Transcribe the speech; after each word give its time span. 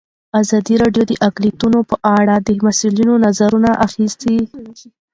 ازادي 0.41 0.75
راډیو 0.83 1.03
د 1.07 1.13
اقلیتونه 1.27 1.79
په 1.89 1.95
اړه 2.17 2.35
د 2.47 2.49
مسؤلینو 2.65 3.13
نظرونه 3.25 3.69
اخیستي. 3.85 4.37